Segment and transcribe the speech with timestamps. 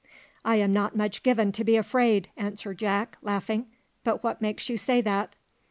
[0.43, 3.67] "I am not much given to be afraid," answered Jack, laughing;
[4.03, 5.35] "but what makes you say that?"